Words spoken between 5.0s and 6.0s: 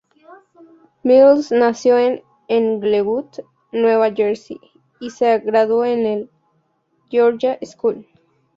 se graduó